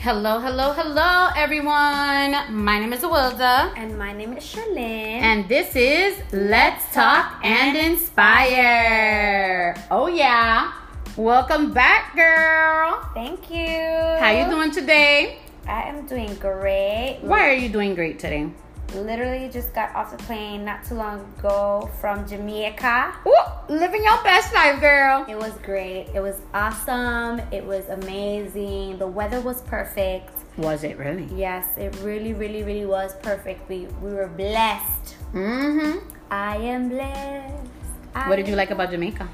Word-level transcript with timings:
Hello, 0.00 0.40
hello, 0.40 0.72
hello, 0.72 1.28
everyone. 1.36 2.32
My 2.64 2.78
name 2.78 2.92
is 2.92 3.02
Awilda, 3.02 3.72
And 3.76 3.98
my 3.98 4.12
name 4.12 4.32
is 4.32 4.44
Charlene. 4.44 5.20
and 5.20 5.48
this 5.48 5.76
is 5.76 6.18
Let's 6.32 6.92
Talk 6.94 7.40
and 7.44 7.76
Inspire. 7.76 9.76
Oh 9.90 10.06
yeah, 10.06 10.72
welcome 11.16 11.72
back, 11.72 12.14
girl. 12.16 13.06
Thank 13.14 13.50
you. 13.50 13.76
How 14.20 14.30
you 14.30 14.50
doing 14.50 14.70
today? 14.70 15.38
I 15.68 15.82
am 15.82 16.06
doing 16.06 16.34
great. 16.36 17.18
Why 17.22 17.48
are 17.50 17.54
you 17.54 17.68
doing 17.68 17.94
great 17.94 18.18
today? 18.18 18.48
Literally 18.94 19.48
just 19.48 19.72
got 19.72 19.94
off 19.94 20.10
the 20.10 20.18
plane 20.24 20.64
not 20.64 20.84
too 20.84 20.94
long 20.94 21.20
ago 21.38 21.88
from 22.00 22.26
Jamaica. 22.26 23.14
Ooh, 23.26 23.72
living 23.72 24.02
your 24.02 24.20
best 24.22 24.52
life, 24.52 24.80
girl. 24.80 25.24
It 25.28 25.36
was 25.38 25.52
great. 25.62 26.08
It 26.14 26.20
was 26.20 26.40
awesome. 26.52 27.40
It 27.52 27.64
was 27.64 27.88
amazing. 27.88 28.98
The 28.98 29.06
weather 29.06 29.40
was 29.40 29.62
perfect. 29.62 30.30
Was 30.56 30.82
it 30.82 30.98
really? 30.98 31.28
Yes, 31.34 31.66
it 31.78 31.94
really, 32.02 32.32
really, 32.34 32.62
really 32.64 32.86
was 32.86 33.14
perfect. 33.22 33.68
We 33.68 33.86
we 34.02 34.12
were 34.12 34.26
blessed. 34.26 35.16
Mm-hmm. 35.32 35.98
I 36.30 36.56
am 36.56 36.88
blessed. 36.88 37.66
I 38.14 38.28
What 38.28 38.36
did 38.36 38.48
you 38.48 38.56
like 38.56 38.70
about 38.70 38.90
Jamaica? 38.90 39.28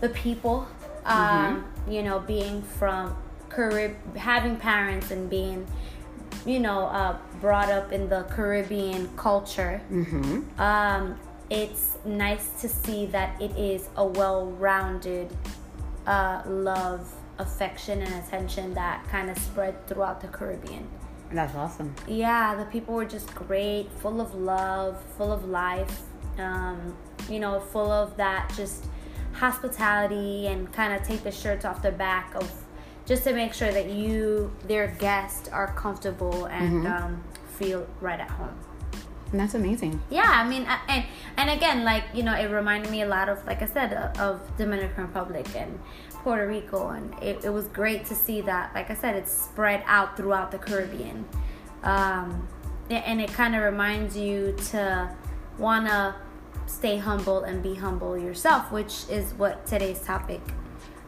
the 0.00 0.08
people 0.10 0.66
um 1.06 1.64
you 1.88 2.02
know 2.02 2.18
being 2.20 2.60
from 2.62 3.16
carib 3.48 3.94
having 4.16 4.56
parents 4.56 5.10
and 5.10 5.30
being 5.30 5.66
you 6.44 6.58
know 6.58 6.86
uh 6.86 7.16
brought 7.44 7.70
up 7.78 7.92
in 7.92 8.08
the 8.08 8.22
caribbean 8.36 9.02
culture 9.26 9.74
Mm-hmm. 9.90 10.58
um 10.68 11.02
it's 11.50 11.98
nice 12.06 12.46
to 12.62 12.66
see 12.70 13.00
that 13.16 13.30
it 13.46 13.52
is 13.72 13.82
a 14.04 14.06
well-rounded 14.20 15.28
uh 16.06 16.40
love 16.46 17.02
affection 17.38 17.96
and 18.00 18.12
attention 18.24 18.72
that 18.82 18.98
kind 19.14 19.28
of 19.32 19.36
spread 19.48 19.74
throughout 19.86 20.18
the 20.24 20.28
caribbean 20.38 20.84
That's 21.38 21.54
awesome. 21.54 21.94
yeah 22.08 22.54
the 22.54 22.64
people 22.74 22.92
were 22.94 23.04
just 23.18 23.28
great 23.34 23.86
full 24.00 24.18
of 24.26 24.30
love 24.34 24.92
full 25.18 25.30
of 25.38 25.42
life 25.44 25.96
um, 26.38 26.96
you 27.28 27.40
know 27.44 27.60
full 27.60 27.90
of 28.02 28.16
that 28.16 28.42
just 28.56 28.86
hospitality 29.34 30.46
and 30.46 30.72
kind 30.72 30.92
of 30.94 31.06
take 31.06 31.22
the 31.28 31.30
shirts 31.42 31.64
off 31.68 31.82
their 31.82 31.92
back 32.08 32.34
of 32.34 32.50
just 33.06 33.24
to 33.24 33.32
make 33.34 33.52
sure 33.52 33.70
that 33.78 33.90
you 33.90 34.50
their 34.66 34.88
guests 35.06 35.46
are 35.48 35.70
comfortable 35.74 36.46
and 36.46 36.86
um, 36.86 37.22
feel 37.58 37.86
right 38.00 38.20
at 38.20 38.30
home 38.30 38.56
And 39.30 39.40
that's 39.40 39.54
amazing. 39.54 40.00
yeah 40.10 40.30
i 40.40 40.48
mean 40.48 40.64
and 40.88 41.04
and 41.36 41.48
again 41.50 41.78
like 41.84 42.04
you 42.14 42.22
know 42.22 42.34
it 42.34 42.48
reminded 42.50 42.90
me 42.90 43.02
a 43.02 43.06
lot 43.16 43.28
of 43.28 43.44
like 43.46 43.62
i 43.62 43.66
said 43.66 43.92
of 44.18 44.40
dominican 44.56 45.02
republic 45.08 45.46
and 45.56 45.78
puerto 46.22 46.46
rico 46.46 46.88
and 46.96 47.06
it, 47.22 47.44
it 47.44 47.50
was 47.58 47.66
great 47.68 48.04
to 48.10 48.14
see 48.14 48.40
that 48.40 48.74
like 48.74 48.88
i 48.90 48.94
said 48.94 49.14
it's 49.20 49.32
spread 49.32 49.82
out 49.86 50.16
throughout 50.16 50.50
the 50.50 50.58
caribbean 50.58 51.24
um, 51.82 52.48
and 52.90 53.20
it 53.20 53.30
kind 53.32 53.54
of 53.54 53.62
reminds 53.62 54.16
you 54.16 54.54
to 54.70 55.14
want 55.58 55.86
to 55.86 56.14
stay 56.66 56.96
humble 56.96 57.40
and 57.44 57.62
be 57.62 57.74
humble 57.74 58.16
yourself 58.16 58.70
which 58.72 58.94
is 59.10 59.34
what 59.34 59.66
today's 59.66 60.00
topic 60.00 60.40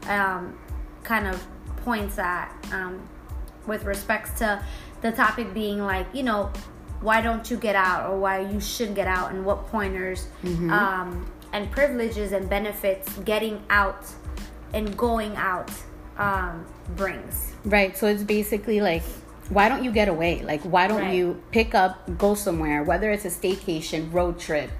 um, 0.08 0.58
kind 1.02 1.26
of 1.26 1.42
points 1.84 2.18
at 2.18 2.52
um, 2.72 2.94
with 3.66 3.84
respects 3.84 4.32
to 4.38 4.62
the 5.10 5.16
topic 5.16 5.52
being 5.54 5.78
like 5.78 6.06
you 6.12 6.22
know 6.22 6.50
why 7.00 7.20
don't 7.20 7.50
you 7.50 7.56
get 7.56 7.76
out 7.76 8.10
or 8.10 8.18
why 8.18 8.40
you 8.40 8.60
shouldn't 8.60 8.96
get 8.96 9.06
out 9.06 9.30
and 9.32 9.44
what 9.44 9.66
pointers 9.68 10.28
um, 10.70 11.30
and 11.52 11.70
privileges 11.70 12.32
and 12.32 12.48
benefits 12.48 13.06
getting 13.18 13.62
out 13.70 14.06
and 14.72 14.96
going 14.96 15.34
out 15.36 15.70
um, 16.18 16.64
brings 16.96 17.52
Right. 17.66 17.96
So 17.98 18.06
it's 18.06 18.22
basically 18.22 18.80
like, 18.80 19.02
why 19.48 19.68
don't 19.68 19.82
you 19.82 19.90
get 19.90 20.08
away? 20.08 20.42
Like, 20.42 20.62
why 20.62 20.86
don't 20.86 21.00
Right. 21.02 21.14
you 21.16 21.42
pick 21.50 21.74
up, 21.74 22.16
go 22.16 22.34
somewhere, 22.36 22.84
whether 22.84 23.10
it's 23.10 23.24
a 23.24 23.28
staycation, 23.28 24.12
road 24.12 24.38
trip, 24.38 24.70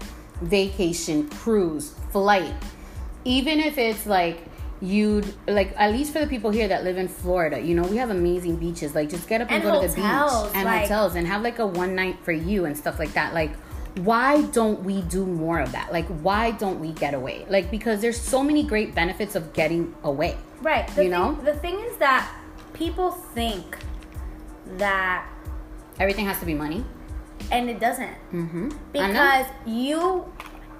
vacation, 0.41 1.29
cruise, 1.29 1.95
flight, 2.13 2.55
even 3.25 3.59
if 3.59 3.77
it's 3.77 4.07
like 4.07 4.39
you'd 4.81 5.27
like 5.47 5.73
at 5.79 5.91
least 5.93 6.13
for 6.13 6.21
the 6.21 6.27
people 6.27 6.51
here 6.51 6.69
that 6.69 6.85
live 6.85 6.99
in 6.99 7.09
Florida, 7.09 7.59
you 7.61 7.75
know, 7.75 7.83
we 7.85 7.97
have 7.97 8.11
amazing 8.11 8.57
beaches. 8.57 8.95
Like 8.95 9.09
just 9.11 9.29
get 9.29 9.41
up 9.41 9.51
and, 9.51 9.63
And 9.63 9.73
go 9.73 9.81
to 9.83 9.89
the 9.89 9.95
beach 9.95 10.05
and 10.55 10.65
like- 10.65 10.83
hotels 10.83 11.15
and 11.15 11.27
have 11.27 11.43
like 11.43 11.59
a 11.59 11.67
one 11.67 11.95
night 11.95 12.19
for 12.23 12.33
you 12.33 12.65
and 12.67 12.77
stuff 12.77 12.99
like 12.99 13.13
that. 13.15 13.33
Like 13.35 13.55
why 14.01 14.43
don't 14.43 14.83
we 14.85 15.01
do 15.03 15.25
more 15.25 15.59
of 15.61 15.73
that? 15.73 15.91
Like 15.93 16.07
why 16.21 16.51
don't 16.51 16.79
we 16.81 16.93
get 16.93 17.15
away? 17.15 17.47
Like 17.49 17.71
because 17.71 18.01
there's 18.03 18.21
so 18.21 18.43
many 18.43 18.63
great 18.63 18.95
benefits 18.95 19.35
of 19.35 19.53
getting 19.55 19.95
away. 20.05 20.37
Right. 20.61 20.87
The 20.89 21.05
You 21.05 21.11
thing, 21.11 21.19
know? 21.19 21.35
the 21.43 21.55
thing 21.55 21.79
is 21.81 21.97
that 21.97 22.31
people 22.75 23.11
think 23.11 23.79
that, 24.77 25.27
Everything 25.99 26.27
has 26.27 26.39
to 26.41 26.45
be 26.47 26.53
money. 26.55 26.85
and 27.51 27.71
it 27.71 27.81
doesn't. 27.81 28.15
Mm-hmm. 28.33 28.69
Because 28.93 29.47
you, 29.65 30.31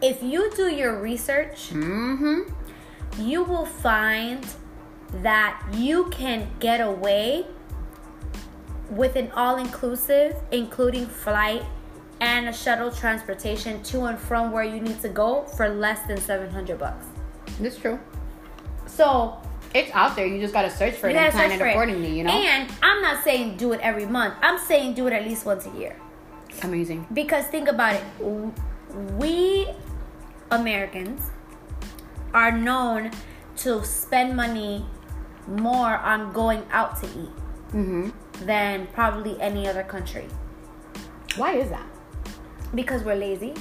if 0.03 0.23
you 0.23 0.51
do 0.55 0.69
your 0.69 1.01
research, 1.01 1.71
Mm-hmm. 1.71 2.53
You 3.19 3.43
will 3.45 3.67
find 3.67 4.47
that 5.23 5.63
you 5.73 6.09
can 6.11 6.49
get 6.61 6.81
away 6.81 7.47
with 8.91 9.17
an 9.17 9.31
all 9.33 9.57
inclusive, 9.57 10.37
including 10.53 11.07
flight 11.07 11.63
and 12.21 12.49
a 12.49 12.53
shuttle 12.53 12.91
transportation 12.91 13.83
to 13.83 14.05
and 14.05 14.19
from 14.19 14.51
where 14.53 14.65
you 14.65 14.81
need 14.81 15.01
to 15.03 15.09
go 15.09 15.43
for 15.43 15.69
less 15.69 16.07
than 16.07 16.17
700 16.17 16.79
bucks. 16.79 17.07
That's 17.61 17.79
true. 17.79 17.99
So, 18.87 19.39
It's 19.75 19.91
out 19.93 20.17
there. 20.17 20.27
You 20.27 20.41
just 20.41 20.55
gotta 20.55 20.71
search 20.71 20.95
for 20.95 21.09
it 21.09 21.17
and 21.17 21.33
plan 21.33 21.51
it. 21.51 21.61
accordingly. 21.61 22.17
You 22.17 22.25
know. 22.25 22.31
And 22.31 22.73
I'm 22.83 23.03
not 23.03 23.23
saying 23.25 23.57
do 23.59 23.73
it 23.73 23.81
every 23.81 24.07
month. 24.07 24.35
I'm 24.41 24.59
saying 24.59 24.95
do 24.95 25.07
it 25.07 25.13
at 25.13 25.25
least 25.25 25.45
once 25.45 25.67
a 25.67 25.71
year. 25.71 25.97
Amazing. 26.63 27.07
Because 27.13 27.47
think 27.49 27.69
about 27.69 27.97
it. 27.97 28.05
We 29.19 29.69
Americans 30.51 31.21
are 32.37 32.53
known 32.53 33.11
to 33.65 33.83
spend 33.85 34.37
money 34.37 34.85
more 35.49 35.97
on 36.13 36.33
going 36.33 36.63
out 36.71 37.01
to 37.03 37.07
eat 37.23 37.35
Mm-hmm. 37.73 38.11
than 38.47 38.87
probably 38.99 39.35
any 39.41 39.67
other 39.67 39.83
country. 39.83 40.27
Why 41.37 41.55
is 41.57 41.69
that? 41.71 41.87
Because 42.75 43.03
we're 43.03 43.17
lazy. 43.29 43.55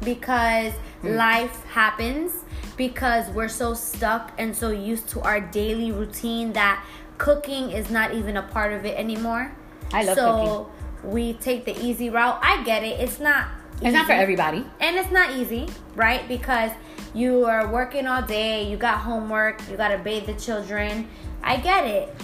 Because 0.00 0.72
Hmm. 1.02 1.14
life 1.16 1.64
happens. 1.66 2.32
Because 2.76 3.28
we're 3.30 3.48
so 3.62 3.74
stuck 3.74 4.32
and 4.38 4.56
so 4.56 4.70
used 4.70 5.08
to 5.10 5.20
our 5.20 5.40
daily 5.40 5.92
routine 5.92 6.52
that 6.54 6.82
cooking 7.18 7.70
is 7.70 7.90
not 7.90 8.14
even 8.14 8.36
a 8.36 8.42
part 8.42 8.72
of 8.72 8.84
it 8.84 8.98
anymore. 8.98 9.52
I 9.92 10.02
love 10.04 10.16
so 10.16 10.70
we 11.04 11.34
take 11.34 11.64
the 11.64 11.76
easy 11.78 12.08
route. 12.10 12.38
I 12.42 12.62
get 12.64 12.82
it. 12.82 12.98
It's 12.98 13.20
not. 13.20 13.46
It's 13.82 13.92
not 13.94 14.06
for 14.06 14.12
everybody. 14.12 14.64
And 14.80 14.96
it's 14.96 15.10
not 15.12 15.32
easy, 15.36 15.68
right? 15.94 16.26
Because 16.28 16.70
you 17.14 17.44
are 17.44 17.66
working 17.68 18.06
all 18.06 18.22
day, 18.22 18.68
you 18.68 18.76
got 18.76 18.98
homework, 18.98 19.60
you 19.70 19.76
got 19.76 19.88
to 19.88 19.98
bathe 19.98 20.26
the 20.26 20.34
children. 20.34 21.08
I 21.42 21.56
get 21.56 21.86
it. 21.86 22.14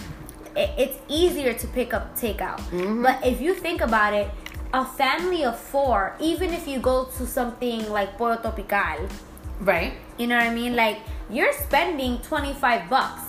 It's 0.55 0.97
easier 1.07 1.53
to 1.53 1.67
pick 1.67 1.93
up 1.93 2.17
takeout. 2.17 2.59
Mm-hmm. 2.71 3.03
But 3.03 3.25
if 3.25 3.39
you 3.39 3.53
think 3.53 3.81
about 3.81 4.13
it, 4.13 4.29
a 4.73 4.85
family 4.85 5.43
of 5.45 5.59
four, 5.59 6.15
even 6.19 6.53
if 6.53 6.67
you 6.67 6.79
go 6.79 7.05
to 7.17 7.25
something 7.25 7.89
like 7.89 8.17
Pollo 8.17 8.37
Tropical, 8.37 9.07
Right. 9.61 9.93
you 10.17 10.27
know 10.27 10.37
what 10.37 10.47
I 10.47 10.53
mean? 10.53 10.75
Like 10.75 10.99
you're 11.29 11.53
spending 11.53 12.19
25 12.19 12.89
bucks. 12.89 13.21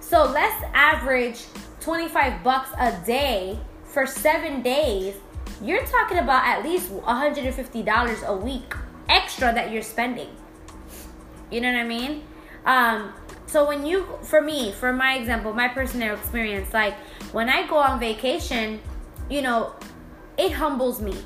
So 0.00 0.24
let's 0.24 0.62
average 0.74 1.44
25 1.80 2.42
bucks 2.42 2.70
a 2.78 2.92
day 3.06 3.58
for 3.84 4.06
7 4.06 4.62
days. 4.62 5.14
You're 5.62 5.84
talking 5.86 6.18
about 6.18 6.44
at 6.44 6.64
least 6.64 6.90
$150 6.90 8.26
a 8.26 8.36
week 8.36 8.74
extra 9.08 9.52
that 9.54 9.70
you're 9.70 9.82
spending. 9.82 10.28
You 11.52 11.60
know 11.60 11.72
what 11.72 11.80
I 11.80 11.84
mean? 11.84 12.24
Um 12.64 13.12
so 13.46 13.66
when 13.68 13.84
you 13.84 14.06
for 14.22 14.40
me, 14.40 14.72
for 14.72 14.92
my 14.92 15.14
example, 15.16 15.52
my 15.52 15.68
personal 15.68 16.14
experience, 16.14 16.72
like 16.72 16.94
when 17.32 17.48
I 17.48 17.66
go 17.66 17.76
on 17.76 18.00
vacation, 18.00 18.80
you 19.28 19.42
know, 19.42 19.74
it 20.38 20.52
humbles 20.52 21.00
me 21.00 21.16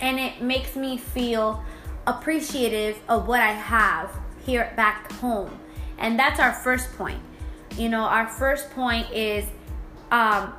and 0.00 0.18
it 0.18 0.42
makes 0.42 0.76
me 0.76 0.96
feel 0.96 1.62
appreciative 2.06 2.98
of 3.08 3.28
what 3.28 3.40
I 3.40 3.52
have 3.52 4.10
here 4.44 4.72
back 4.76 5.12
home. 5.12 5.58
And 5.98 6.18
that's 6.18 6.40
our 6.40 6.52
first 6.52 6.92
point. 6.96 7.20
You 7.76 7.88
know, 7.88 8.02
our 8.02 8.26
first 8.26 8.70
point 8.70 9.10
is 9.12 9.44
um, 10.10 10.52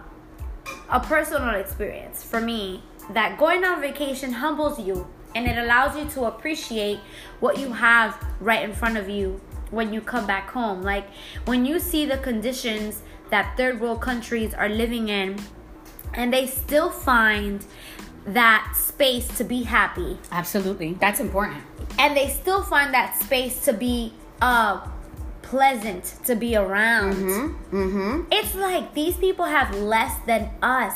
a 0.90 1.00
personal 1.00 1.56
experience 1.56 2.24
for 2.24 2.40
me 2.40 2.84
that 3.12 3.38
going 3.38 3.64
on 3.64 3.82
vacation 3.82 4.32
humbles 4.32 4.80
you 4.80 5.08
and 5.36 5.48
it 5.48 5.58
allows 5.58 5.98
you 5.98 6.06
to 6.12 6.26
appreciate 6.26 7.00
what 7.40 7.58
you 7.58 7.74
have 7.74 8.24
right 8.40 8.64
in 8.64 8.74
front 8.74 8.98
of 8.98 9.10
you 9.10 9.40
when 9.72 9.94
you 9.94 10.02
come 10.02 10.26
back 10.26 10.50
home. 10.50 10.82
Like 10.82 11.08
when 11.46 11.66
you 11.66 11.80
see 11.80 12.06
the 12.06 12.18
conditions 12.18 13.02
that 13.30 13.56
third 13.58 13.80
world 13.80 14.02
countries 14.02 14.54
are 14.54 14.70
living 14.70 15.10
in 15.10 15.38
and 16.14 16.34
they 16.34 16.48
still 16.48 16.90
find 16.90 17.66
that 18.26 18.74
space 18.76 19.28
to 19.38 19.44
be 19.44 19.64
happy 19.64 20.18
Absolutely. 20.32 20.94
That's 20.94 21.20
important. 21.20 21.64
and 21.98 22.16
they 22.18 22.30
still 22.30 22.62
find 22.64 22.94
that 22.94 23.18
space 23.22 23.64
to 23.66 23.74
be 23.74 24.14
uh 24.42 24.86
pleasant 25.42 26.14
to 26.26 26.36
be 26.36 26.56
around. 26.56 27.16
Mm-hmm. 27.16 27.76
Mm-hmm. 27.76 28.22
It's 28.32 28.54
like 28.56 28.94
these 28.94 29.16
people 29.18 29.46
have 29.46 29.74
less 29.76 30.16
than 30.28 30.52
us, 30.62 30.96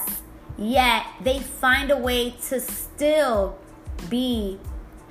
yet 0.57 1.05
they 1.21 1.39
find 1.39 1.89
a 1.89 1.97
way 1.97 2.35
to 2.49 2.59
still 2.59 3.57
be 4.09 4.59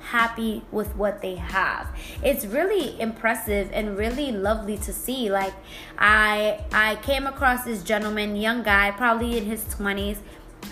happy 0.03 0.61
with 0.71 0.95
what 0.95 1.21
they 1.21 1.35
have. 1.35 1.87
It's 2.23 2.45
really 2.45 2.99
impressive 2.99 3.69
and 3.73 3.97
really 3.97 4.31
lovely 4.31 4.77
to 4.79 4.93
see. 4.93 5.29
Like 5.29 5.53
I 5.97 6.59
I 6.71 6.97
came 6.97 7.25
across 7.25 7.63
this 7.63 7.83
gentleman, 7.83 8.35
young 8.35 8.63
guy, 8.63 8.91
probably 8.91 9.37
in 9.37 9.45
his 9.45 9.63
20s, 9.65 10.17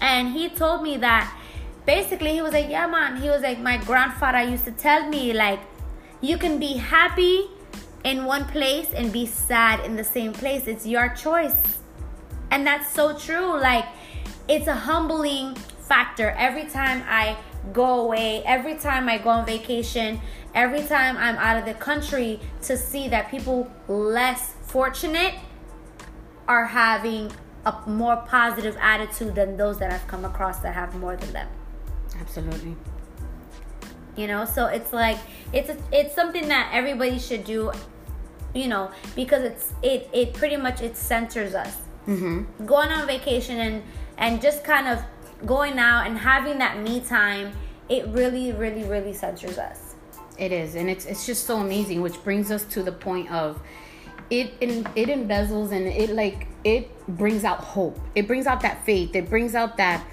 and 0.01 0.33
he 0.33 0.49
told 0.49 0.83
me 0.83 0.97
that 0.97 1.33
basically 1.85 2.33
he 2.33 2.41
was 2.41 2.53
like, 2.53 2.69
"Yeah, 2.69 2.87
man." 2.87 3.21
He 3.21 3.29
was 3.29 3.41
like, 3.41 3.59
"My 3.59 3.77
grandfather 3.77 4.41
used 4.41 4.65
to 4.65 4.71
tell 4.71 5.07
me 5.09 5.33
like 5.33 5.59
you 6.21 6.37
can 6.37 6.59
be 6.59 6.77
happy 6.77 7.49
in 8.03 8.25
one 8.25 8.45
place 8.45 8.89
and 8.93 9.11
be 9.11 9.25
sad 9.25 9.85
in 9.85 9.95
the 9.95 10.03
same 10.03 10.33
place. 10.33 10.67
It's 10.67 10.85
your 10.85 11.09
choice." 11.09 11.61
And 12.51 12.67
that's 12.67 12.93
so 12.93 13.17
true. 13.17 13.59
Like 13.59 13.85
it's 14.47 14.67
a 14.67 14.75
humbling 14.75 15.55
factor 15.79 16.31
every 16.37 16.65
time 16.65 17.03
I 17.07 17.37
go 17.73 18.01
away, 18.01 18.43
every 18.45 18.75
time 18.75 19.07
I 19.07 19.17
go 19.17 19.29
on 19.29 19.45
vacation, 19.45 20.19
every 20.53 20.83
time 20.83 21.17
I'm 21.17 21.35
out 21.35 21.57
of 21.57 21.65
the 21.65 21.73
country 21.73 22.39
to 22.63 22.77
see 22.77 23.07
that 23.09 23.29
people 23.29 23.71
less 23.87 24.53
fortunate 24.63 25.35
are 26.47 26.65
having 26.65 27.31
a 27.65 27.75
more 27.87 28.17
positive 28.17 28.75
attitude 28.79 29.35
than 29.35 29.57
those 29.57 29.77
that 29.79 29.91
I've 29.91 30.07
come 30.07 30.25
across 30.25 30.59
that 30.59 30.73
have 30.73 30.95
more 30.95 31.15
than 31.15 31.33
them. 31.33 31.47
Absolutely. 32.19 32.75
You 34.15 34.27
know, 34.27 34.45
so 34.45 34.65
it's 34.65 34.91
like 34.91 35.17
it's 35.53 35.69
a, 35.69 35.77
it's 35.91 36.13
something 36.13 36.47
that 36.49 36.71
everybody 36.73 37.17
should 37.19 37.45
do, 37.45 37.71
you 38.53 38.67
know, 38.67 38.91
because 39.15 39.43
it's 39.43 39.73
it 39.81 40.09
it 40.11 40.33
pretty 40.33 40.57
much 40.57 40.81
it 40.81 40.97
centers 40.97 41.53
us. 41.53 41.77
Mm-hmm. 42.07 42.65
Going 42.65 42.89
on 42.89 43.07
vacation 43.07 43.59
and 43.59 43.83
and 44.17 44.41
just 44.41 44.63
kind 44.63 44.87
of 44.87 45.03
going 45.45 45.77
out 45.79 46.07
and 46.07 46.17
having 46.17 46.57
that 46.59 46.79
me 46.79 46.99
time, 47.01 47.53
it 47.89 48.07
really, 48.07 48.51
really, 48.53 48.83
really 48.83 49.13
centers 49.13 49.57
us. 49.57 49.95
It 50.37 50.51
is, 50.51 50.75
and 50.75 50.89
it's 50.89 51.05
it's 51.05 51.25
just 51.25 51.45
so 51.45 51.57
amazing, 51.57 52.01
which 52.01 52.23
brings 52.23 52.51
us 52.51 52.63
to 52.65 52.83
the 52.83 52.91
point 52.91 53.31
of 53.31 53.61
it. 54.29 54.53
It, 54.59 54.87
it 54.95 55.09
embezzles 55.09 55.71
and 55.71 55.85
it 55.85 56.11
like 56.11 56.47
it 56.63 56.89
brings 57.07 57.43
out 57.43 57.59
hope. 57.59 57.99
It 58.15 58.27
brings 58.27 58.47
out 58.47 58.61
that 58.61 58.85
faith. 58.85 59.15
It 59.15 59.29
brings 59.29 59.55
out 59.55 59.77
that 59.77 60.05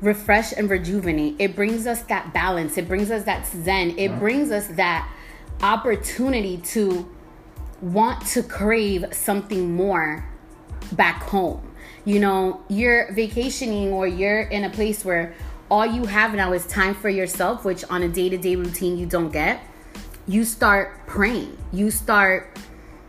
refresh 0.00 0.52
and 0.52 0.70
rejuvenate. 0.70 1.36
It 1.38 1.56
brings 1.56 1.86
us 1.86 2.02
that 2.02 2.32
balance. 2.32 2.78
It 2.78 2.86
brings 2.86 3.10
us 3.10 3.24
that 3.24 3.46
zen. 3.46 3.90
It 3.90 4.10
mm-hmm. 4.10 4.18
brings 4.18 4.50
us 4.50 4.66
that 4.68 5.10
opportunity 5.62 6.58
to 6.58 7.08
want 7.80 8.24
to 8.28 8.42
crave 8.42 9.06
something 9.12 9.74
more 9.74 10.28
back 10.92 11.22
home. 11.22 11.67
You 12.08 12.20
know, 12.20 12.62
you're 12.68 13.12
vacationing 13.12 13.92
or 13.92 14.06
you're 14.06 14.40
in 14.40 14.64
a 14.64 14.70
place 14.70 15.04
where 15.04 15.34
all 15.70 15.84
you 15.84 16.06
have 16.06 16.32
now 16.32 16.54
is 16.54 16.66
time 16.66 16.94
for 16.94 17.10
yourself, 17.10 17.66
which 17.66 17.84
on 17.90 18.02
a 18.02 18.08
day 18.08 18.30
to 18.30 18.38
day 18.38 18.56
routine 18.56 18.96
you 18.96 19.04
don't 19.04 19.30
get. 19.30 19.60
You 20.26 20.46
start 20.46 21.06
praying. 21.06 21.58
You 21.70 21.90
start 21.90 22.58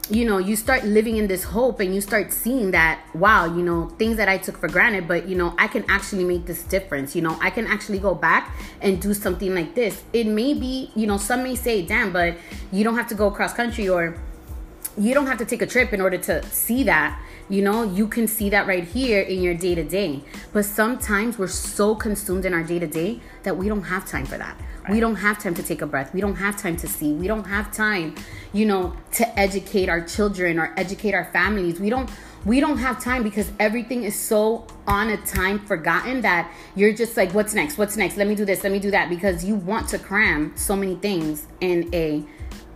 you 0.10 0.26
know, 0.26 0.40
you 0.40 0.56
start 0.56 0.84
living 0.84 1.18
in 1.18 1.28
this 1.28 1.44
hope 1.44 1.80
and 1.80 1.94
you 1.94 2.02
start 2.02 2.34
seeing 2.34 2.72
that, 2.72 3.00
wow, 3.14 3.46
you 3.46 3.62
know, 3.62 3.90
things 4.00 4.18
that 4.18 4.28
I 4.28 4.40
took 4.40 4.58
for 4.58 4.68
granted, 4.68 5.08
but, 5.08 5.28
you 5.30 5.36
know, 5.36 5.54
I 5.60 5.68
can 5.68 5.86
actually 5.88 6.24
make 6.24 6.48
this 6.48 6.64
difference. 6.64 7.16
You 7.16 7.22
know, 7.22 7.38
I 7.40 7.52
can 7.52 7.68
actually 7.68 8.00
go 8.00 8.16
back 8.16 8.56
and 8.82 9.00
do 9.00 9.14
something 9.14 9.54
like 9.54 9.76
this. 9.76 10.02
It 10.12 10.26
may 10.26 10.56
be, 10.56 10.92
you 10.96 11.06
know, 11.06 11.18
some 11.18 11.44
may 11.44 11.54
say, 11.54 11.84
damn, 11.84 12.12
but 12.12 12.38
you 12.72 12.84
don't 12.84 12.98
have 12.98 13.08
to 13.10 13.16
go 13.16 13.30
cross 13.30 13.54
country 13.54 13.88
or 13.88 14.20
you 14.98 15.14
don't 15.14 15.28
have 15.28 15.38
to 15.38 15.46
take 15.46 15.62
a 15.62 15.68
trip 15.68 15.94
in 15.94 16.02
order 16.02 16.18
to 16.18 16.44
see 16.48 16.84
that. 16.84 17.22
You 17.50 17.64
know, 17.64 17.84
you 17.84 18.08
can 18.08 18.28
see 18.28 18.50
that 18.52 18.68
right 18.68 18.84
here 18.84 19.22
in 19.22 19.42
your 19.42 19.54
day 19.54 19.76
to 19.76 19.84
day. 19.84 20.24
But 20.54 20.66
sometimes 20.66 21.38
we're 21.38 21.48
so 21.48 21.96
consumed 21.96 22.46
in 22.46 22.54
our 22.54 22.64
day 22.64 22.80
to 22.80 22.88
day 22.88 23.22
that 23.44 23.58
we 23.58 23.68
don't 23.68 23.84
have 23.84 24.06
time 24.06 24.26
for 24.26 24.38
that. 24.38 24.60
Right. 24.84 24.94
We 24.94 25.00
don't 25.00 25.16
have 25.16 25.40
time 25.40 25.56
to 25.56 25.64
take 25.64 25.82
a 25.82 25.88
breath. 25.88 26.14
We 26.14 26.22
don't 26.22 26.36
have 26.36 26.58
time 26.58 26.78
to 26.78 26.88
see. 26.88 27.14
We 27.14 27.28
don't 27.28 27.46
have 27.46 27.72
time, 27.72 28.16
you 28.54 28.66
know, 28.66 28.96
to 29.14 29.40
educate 29.40 29.90
our 29.90 30.02
children 30.02 30.60
or 30.60 30.74
educate 30.78 31.14
our 31.14 31.26
families. 31.26 31.80
We 31.80 31.90
don't 31.90 32.10
we 32.46 32.62
don't 32.62 32.78
have 32.78 33.04
time 33.04 33.24
because 33.24 33.52
everything 33.60 34.04
is 34.04 34.18
so 34.18 34.66
on 34.88 35.10
a 35.10 35.18
time 35.18 35.60
forgotten 35.60 36.22
that 36.22 36.50
you're 36.76 36.94
just 36.94 37.18
like 37.18 37.34
what's 37.34 37.54
next? 37.54 37.78
What's 37.78 37.98
next? 37.98 38.16
Let 38.16 38.28
me 38.28 38.36
do 38.36 38.46
this, 38.46 38.64
let 38.64 38.72
me 38.72 38.80
do 38.80 38.92
that 38.92 39.10
because 39.10 39.44
you 39.44 39.56
want 39.56 39.90
to 39.90 40.00
cram 40.00 40.54
so 40.56 40.76
many 40.76 40.96
things 40.96 41.48
in 41.60 41.94
a 41.94 42.24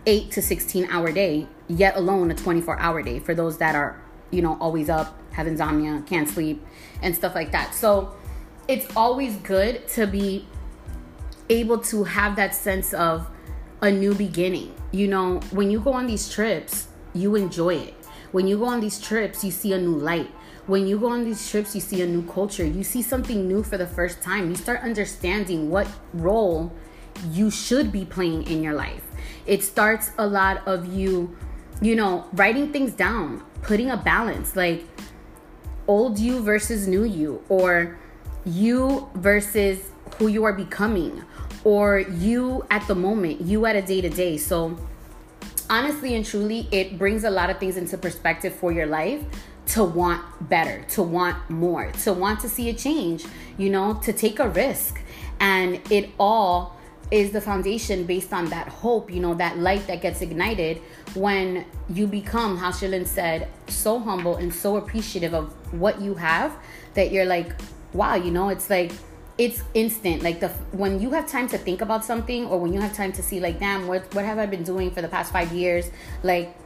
8 0.06 0.30
to 0.32 0.42
16 0.42 0.86
hour 0.90 1.12
day, 1.12 1.46
yet 1.68 1.96
alone 1.96 2.30
a 2.30 2.34
24 2.34 2.78
hour 2.78 3.02
day 3.02 3.18
for 3.18 3.34
those 3.34 3.58
that 3.58 3.74
are 3.74 4.04
you 4.34 4.42
know, 4.42 4.58
always 4.60 4.90
up, 4.90 5.16
have 5.32 5.46
insomnia, 5.46 6.02
can't 6.06 6.28
sleep, 6.28 6.64
and 7.02 7.14
stuff 7.14 7.34
like 7.34 7.52
that. 7.52 7.74
So 7.74 8.14
it's 8.68 8.86
always 8.96 9.36
good 9.36 9.86
to 9.88 10.06
be 10.06 10.46
able 11.48 11.78
to 11.78 12.04
have 12.04 12.36
that 12.36 12.54
sense 12.54 12.92
of 12.92 13.28
a 13.80 13.90
new 13.90 14.14
beginning. 14.14 14.74
You 14.90 15.08
know, 15.08 15.40
when 15.50 15.70
you 15.70 15.80
go 15.80 15.92
on 15.92 16.06
these 16.06 16.28
trips, 16.28 16.88
you 17.12 17.36
enjoy 17.36 17.76
it. 17.76 17.94
When 18.32 18.48
you 18.48 18.58
go 18.58 18.64
on 18.64 18.80
these 18.80 19.00
trips, 19.00 19.44
you 19.44 19.50
see 19.50 19.72
a 19.72 19.78
new 19.78 19.94
light. 19.94 20.30
When 20.66 20.86
you 20.86 20.98
go 20.98 21.08
on 21.08 21.24
these 21.24 21.48
trips, 21.48 21.74
you 21.74 21.80
see 21.80 22.02
a 22.02 22.06
new 22.06 22.22
culture. 22.22 22.64
You 22.64 22.82
see 22.82 23.02
something 23.02 23.46
new 23.46 23.62
for 23.62 23.76
the 23.76 23.86
first 23.86 24.22
time. 24.22 24.48
You 24.48 24.56
start 24.56 24.80
understanding 24.80 25.70
what 25.70 25.86
role 26.14 26.72
you 27.30 27.50
should 27.50 27.92
be 27.92 28.04
playing 28.04 28.44
in 28.44 28.62
your 28.62 28.74
life. 28.74 29.02
It 29.46 29.62
starts 29.62 30.10
a 30.18 30.26
lot 30.26 30.66
of 30.66 30.86
you, 30.86 31.36
you 31.80 31.96
know, 31.96 32.26
writing 32.32 32.72
things 32.72 32.92
down, 32.92 33.42
putting 33.62 33.90
a 33.90 33.96
balance 33.96 34.56
like 34.56 34.84
old 35.86 36.18
you 36.18 36.40
versus 36.42 36.88
new 36.88 37.04
you 37.04 37.42
or 37.48 37.98
you 38.44 39.08
versus 39.14 39.90
who 40.18 40.28
you 40.28 40.44
are 40.44 40.52
becoming 40.52 41.22
or 41.64 42.00
you 42.00 42.64
at 42.70 42.86
the 42.88 42.94
moment 42.94 43.40
you 43.40 43.64
at 43.66 43.74
a 43.74 43.82
day 43.82 44.00
to 44.00 44.08
day 44.08 44.36
so 44.36 44.78
honestly 45.70 46.14
and 46.14 46.24
truly 46.24 46.68
it 46.70 46.98
brings 46.98 47.24
a 47.24 47.30
lot 47.30 47.50
of 47.50 47.58
things 47.58 47.76
into 47.76 47.96
perspective 47.96 48.54
for 48.54 48.70
your 48.70 48.86
life 48.86 49.22
to 49.66 49.82
want 49.82 50.22
better 50.48 50.84
to 50.88 51.02
want 51.02 51.38
more 51.48 51.90
to 51.92 52.12
want 52.12 52.38
to 52.38 52.48
see 52.48 52.68
a 52.68 52.74
change 52.74 53.24
you 53.56 53.70
know 53.70 53.94
to 53.94 54.12
take 54.12 54.38
a 54.38 54.48
risk 54.50 55.00
and 55.40 55.80
it 55.90 56.10
all 56.18 56.78
is 57.10 57.32
the 57.32 57.40
foundation 57.40 58.04
based 58.04 58.32
on 58.32 58.46
that 58.46 58.68
hope, 58.68 59.10
you 59.10 59.20
know, 59.20 59.34
that 59.34 59.58
light 59.58 59.86
that 59.86 60.00
gets 60.00 60.22
ignited 60.22 60.78
when 61.14 61.64
you 61.90 62.06
become, 62.06 62.56
how 62.56 62.70
Shalyn 62.70 63.06
said, 63.06 63.48
so 63.68 63.98
humble 63.98 64.36
and 64.36 64.52
so 64.52 64.76
appreciative 64.76 65.34
of 65.34 65.52
what 65.72 66.00
you 66.00 66.14
have 66.14 66.56
that 66.94 67.12
you're 67.12 67.26
like, 67.26 67.52
wow, 67.92 68.14
you 68.14 68.30
know, 68.30 68.48
it's 68.48 68.70
like 68.70 68.92
it's 69.36 69.62
instant. 69.74 70.22
Like 70.22 70.40
the 70.40 70.48
when 70.72 71.00
you 71.00 71.10
have 71.10 71.26
time 71.26 71.48
to 71.48 71.58
think 71.58 71.80
about 71.80 72.04
something 72.04 72.46
or 72.46 72.58
when 72.58 72.72
you 72.72 72.80
have 72.80 72.94
time 72.94 73.12
to 73.12 73.22
see 73.22 73.40
like, 73.40 73.58
damn, 73.58 73.86
what 73.86 74.12
what 74.14 74.24
have 74.24 74.38
I 74.38 74.46
been 74.46 74.62
doing 74.62 74.90
for 74.90 75.02
the 75.02 75.08
past 75.08 75.32
five 75.32 75.52
years? 75.52 75.90
Like, 76.22 76.56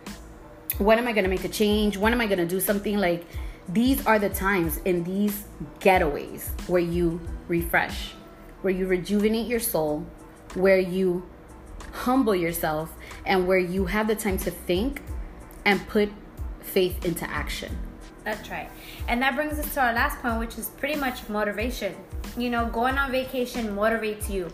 when 0.79 0.99
am 0.99 1.09
I 1.09 1.13
gonna 1.13 1.29
make 1.29 1.45
a 1.45 1.49
change? 1.49 1.97
When 1.97 2.13
am 2.13 2.21
I 2.21 2.27
gonna 2.27 2.47
do 2.47 2.61
something? 2.61 2.99
Like 2.99 3.25
these 3.69 4.07
are 4.07 4.19
the 4.19 4.31
times 4.31 4.79
in 4.85 5.05
these 5.05 5.45
getaways 5.81 6.49
where 6.69 6.81
you 6.81 7.21
refresh, 7.49 8.13
where 8.63 8.73
you 8.73 8.87
rejuvenate 8.87 9.47
your 9.47 9.61
soul, 9.61 10.07
where 10.59 10.79
you 10.79 11.29
humble 11.93 12.35
yourself 12.35 12.95
and 13.25 13.47
where 13.47 13.59
you 13.59 13.87
have 13.87 14.09
the 14.09 14.15
time 14.15 14.39
to 14.39 14.51
think 14.51 15.03
and 15.65 15.87
put 15.89 16.11
faith 16.61 17.05
into 17.05 17.29
action. 17.31 17.77
That's 18.25 18.51
right. 18.51 18.69
And 19.07 19.23
that 19.23 19.35
brings 19.35 19.59
us 19.59 19.73
to 19.75 19.81
our 19.81 19.93
last 19.93 20.19
point, 20.21 20.39
which 20.39 20.59
is 20.59 20.69
pretty 20.69 20.97
much 20.97 21.29
motivation. 21.29 21.95
You 22.37 22.51
know, 22.51 22.67
going 22.67 22.99
on 22.99 23.11
vacation 23.11 23.75
motivates 23.75 24.29
you. 24.29 24.49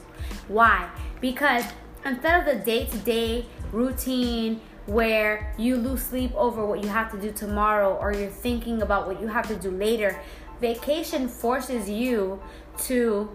Why? 0.48 0.88
Because 1.20 1.64
instead 2.04 2.40
of 2.40 2.46
the 2.46 2.64
day 2.64 2.86
to 2.86 2.98
day 2.98 3.46
routine 3.72 4.60
where 4.86 5.52
you 5.58 5.76
lose 5.76 6.02
sleep 6.02 6.32
over 6.36 6.64
what 6.64 6.82
you 6.82 6.88
have 6.88 7.10
to 7.10 7.20
do 7.20 7.32
tomorrow 7.32 7.94
or 7.96 8.12
you're 8.12 8.30
thinking 8.30 8.82
about 8.82 9.06
what 9.06 9.20
you 9.20 9.26
have 9.26 9.48
to 9.48 9.56
do 9.56 9.70
later, 9.70 10.20
vacation 10.60 11.28
forces 11.28 11.88
you 11.88 12.40
to 12.78 13.28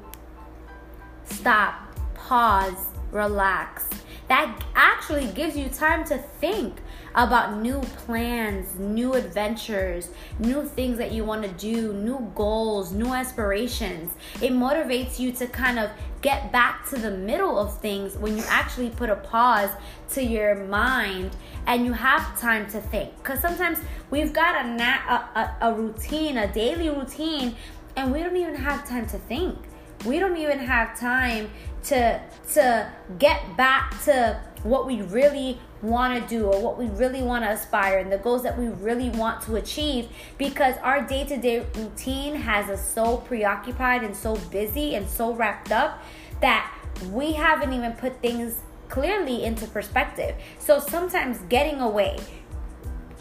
stop 1.25 1.88
pause, 2.29 2.85
relax. 3.11 3.89
That 4.27 4.63
actually 4.75 5.25
gives 5.29 5.57
you 5.57 5.67
time 5.67 6.03
to 6.05 6.19
think 6.19 6.79
about 7.15 7.59
new 7.59 7.79
plans, 8.05 8.77
new 8.77 9.15
adventures, 9.15 10.11
new 10.37 10.63
things 10.63 10.99
that 10.99 11.11
you 11.11 11.23
want 11.23 11.41
to 11.41 11.49
do, 11.53 11.91
new 11.91 12.31
goals, 12.35 12.91
new 12.91 13.15
aspirations. 13.15 14.11
It 14.43 14.51
motivates 14.51 15.17
you 15.17 15.31
to 15.31 15.47
kind 15.47 15.79
of 15.79 15.89
get 16.21 16.51
back 16.51 16.87
to 16.91 16.99
the 16.99 17.09
middle 17.09 17.57
of 17.57 17.79
things 17.79 18.15
when 18.15 18.37
you 18.37 18.43
actually 18.47 18.91
put 18.91 19.09
a 19.09 19.15
pause 19.15 19.71
to 20.09 20.23
your 20.23 20.53
mind 20.65 21.35
and 21.65 21.83
you 21.83 21.93
have 21.93 22.39
time 22.39 22.69
to 22.69 22.79
think. 22.79 23.17
Because 23.17 23.39
sometimes 23.39 23.79
we've 24.11 24.33
got 24.33 24.53
a, 24.63 24.69
a, 24.69 25.55
a, 25.63 25.71
a 25.71 25.73
routine, 25.73 26.37
a 26.37 26.53
daily 26.53 26.89
routine, 26.89 27.55
and 27.95 28.13
we 28.13 28.21
don't 28.21 28.37
even 28.37 28.53
have 28.53 28.87
time 28.87 29.07
to 29.07 29.17
think 29.17 29.57
we 30.05 30.19
don't 30.19 30.37
even 30.37 30.59
have 30.59 30.97
time 30.97 31.49
to 31.83 32.21
to 32.53 32.91
get 33.17 33.55
back 33.55 34.01
to 34.03 34.39
what 34.63 34.85
we 34.85 35.01
really 35.03 35.59
want 35.81 36.21
to 36.21 36.29
do 36.29 36.45
or 36.45 36.61
what 36.61 36.77
we 36.77 36.87
really 36.87 37.21
want 37.21 37.43
to 37.43 37.49
aspire 37.49 37.99
and 37.99 38.11
the 38.11 38.17
goals 38.17 38.43
that 38.43 38.57
we 38.57 38.67
really 38.67 39.09
want 39.11 39.41
to 39.41 39.55
achieve 39.55 40.09
because 40.37 40.75
our 40.81 41.01
day-to-day 41.05 41.65
routine 41.75 42.35
has 42.35 42.69
us 42.69 42.93
so 42.93 43.17
preoccupied 43.17 44.03
and 44.03 44.15
so 44.15 44.35
busy 44.51 44.95
and 44.95 45.09
so 45.09 45.33
wrapped 45.33 45.71
up 45.71 46.03
that 46.41 46.73
we 47.11 47.31
haven't 47.31 47.71
even 47.71 47.93
put 47.93 48.21
things 48.21 48.61
clearly 48.89 49.43
into 49.43 49.65
perspective. 49.67 50.35
So 50.57 50.79
sometimes 50.79 51.37
getting 51.47 51.79
away, 51.79 52.17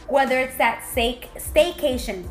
whether 0.09 0.41
it's 0.41 0.57
that 0.57 0.85
stay- 0.85 1.29
staycation 1.37 2.27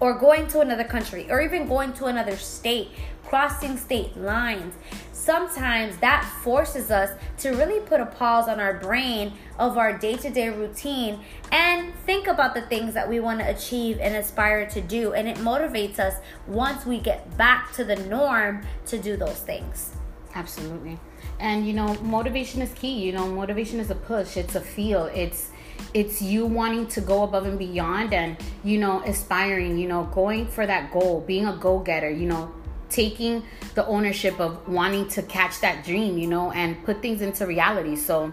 or 0.00 0.18
going 0.18 0.48
to 0.48 0.60
another 0.60 0.84
country 0.84 1.30
or 1.30 1.40
even 1.40 1.66
going 1.68 1.92
to 1.94 2.06
another 2.06 2.36
state, 2.36 2.88
crossing 3.30 3.76
state 3.76 4.16
lines, 4.16 4.74
sometimes 5.12 5.96
that 5.98 6.24
forces 6.42 6.90
us 6.90 7.16
to 7.38 7.50
really 7.50 7.78
put 7.78 8.00
a 8.00 8.06
pause 8.06 8.48
on 8.48 8.58
our 8.58 8.74
brain 8.74 9.32
of 9.56 9.78
our 9.78 9.96
day 9.96 10.16
to 10.16 10.28
day 10.28 10.48
routine 10.48 11.20
and 11.52 11.94
think 12.06 12.26
about 12.26 12.54
the 12.54 12.62
things 12.62 12.92
that 12.92 13.08
we 13.08 13.20
want 13.20 13.38
to 13.38 13.48
achieve 13.48 14.00
and 14.00 14.16
aspire 14.16 14.68
to 14.68 14.80
do. 14.80 15.12
And 15.12 15.28
it 15.28 15.36
motivates 15.36 16.00
us 16.00 16.14
once 16.48 16.84
we 16.84 16.98
get 16.98 17.36
back 17.38 17.72
to 17.74 17.84
the 17.84 17.94
norm 17.94 18.62
to 18.86 18.98
do 18.98 19.16
those 19.16 19.38
things. 19.38 19.94
Absolutely. 20.34 20.98
And 21.38 21.64
you 21.64 21.72
know, 21.72 21.94
motivation 22.02 22.60
is 22.60 22.72
key. 22.74 22.98
You 22.98 23.12
know, 23.12 23.28
motivation 23.28 23.78
is 23.78 23.90
a 23.90 23.94
push, 23.94 24.36
it's 24.36 24.56
a 24.56 24.60
feel, 24.60 25.04
it's 25.14 25.50
it's 25.94 26.20
you 26.20 26.46
wanting 26.46 26.86
to 26.86 27.00
go 27.00 27.22
above 27.22 27.46
and 27.46 27.58
beyond 27.58 28.12
and 28.12 28.36
you 28.62 28.78
know 28.78 29.02
aspiring 29.04 29.78
you 29.78 29.88
know 29.88 30.04
going 30.12 30.46
for 30.46 30.66
that 30.66 30.92
goal 30.92 31.24
being 31.26 31.46
a 31.46 31.56
go-getter 31.56 32.10
you 32.10 32.26
know 32.26 32.52
taking 32.90 33.42
the 33.74 33.86
ownership 33.86 34.38
of 34.40 34.66
wanting 34.68 35.08
to 35.08 35.22
catch 35.22 35.60
that 35.60 35.84
dream 35.84 36.18
you 36.18 36.26
know 36.26 36.50
and 36.52 36.82
put 36.84 37.00
things 37.00 37.22
into 37.22 37.46
reality 37.46 37.96
so 37.96 38.32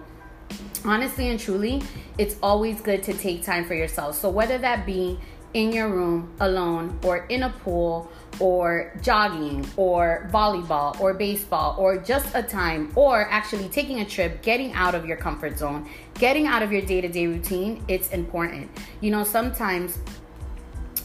honestly 0.85 1.29
and 1.29 1.39
truly 1.39 1.81
it's 2.17 2.35
always 2.41 2.81
good 2.81 3.03
to 3.03 3.13
take 3.13 3.43
time 3.43 3.65
for 3.65 3.73
yourself 3.73 4.15
so 4.15 4.29
whether 4.29 4.57
that 4.57 4.85
be 4.85 5.19
in 5.53 5.71
your 5.71 5.89
room 5.89 6.31
alone 6.39 6.99
or 7.03 7.25
in 7.29 7.43
a 7.43 7.49
pool 7.49 8.11
or 8.39 8.93
jogging 9.01 9.65
or 9.77 10.29
volleyball 10.31 10.99
or 10.99 11.13
baseball 11.13 11.75
or 11.79 11.97
just 11.97 12.27
a 12.35 12.43
time 12.43 12.91
or 12.95 13.27
actually 13.29 13.67
taking 13.69 14.01
a 14.01 14.05
trip, 14.05 14.41
getting 14.41 14.71
out 14.73 14.93
of 14.93 15.05
your 15.05 15.17
comfort 15.17 15.57
zone, 15.57 15.89
getting 16.15 16.45
out 16.45 16.61
of 16.61 16.71
your 16.71 16.81
day 16.81 17.01
to 17.01 17.07
day 17.07 17.25
routine, 17.25 17.83
it's 17.87 18.09
important. 18.09 18.69
You 19.01 19.11
know, 19.11 19.23
sometimes 19.23 19.97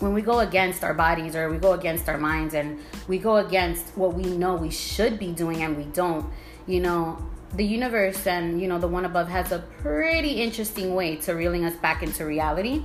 when 0.03 0.13
we 0.13 0.21
go 0.21 0.41
against 0.41 0.83
our 0.83 0.95
bodies 0.95 1.37
or 1.37 1.49
we 1.49 1.59
go 1.59 1.75
against 1.75 2.09
our 2.09 2.19
minds 2.19 2.55
and 2.55 2.81
we 3.07 3.19
go 3.19 3.37
against 3.37 3.87
what 3.97 4.15
we 4.15 4.25
know 4.37 4.57
we 4.57 4.69
should 4.71 5.17
be 5.17 5.31
doing 5.31 5.63
and 5.63 5.77
we 5.77 5.85
don't, 5.85 6.27
you 6.67 6.81
know, 6.81 7.25
the 7.55 7.65
universe 7.65 8.27
and, 8.27 8.61
you 8.61 8.67
know, 8.67 8.81
the 8.81 8.89
one 8.89 9.05
above 9.05 9.29
has 9.29 9.53
a 9.53 9.61
pretty 9.81 10.43
interesting 10.43 10.97
way 10.97 11.15
to 11.17 11.35
reeling 11.35 11.65
us 11.65 11.77
back 11.77 12.03
into 12.03 12.27
reality 12.27 12.85